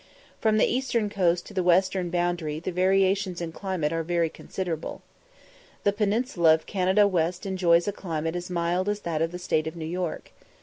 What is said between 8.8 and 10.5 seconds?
as that of the state of New York.